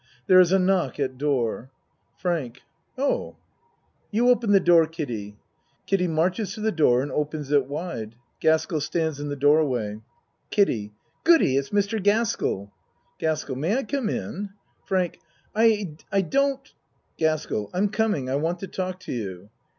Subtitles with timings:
[0.25, 1.69] There is a knock at door.)
[2.17, 2.63] FRANK
[2.97, 3.37] Oh FRANK
[4.09, 5.37] You open the door, Kiddie.
[5.85, 8.15] (Kiddie marches to the door and opens it wide.
[8.39, 10.01] Gaskell stands in the doorway.)
[10.49, 10.91] KIDDIE
[11.23, 11.55] Goodie!
[11.55, 12.01] It's Mr.
[12.01, 12.71] Gaskell.
[13.19, 14.49] GASKELL May I come in?
[14.85, 15.19] FRANK
[15.53, 15.95] I
[16.27, 16.73] don't
[17.17, 18.27] GASKELL I'm coming.
[18.27, 19.51] I want to talk to you.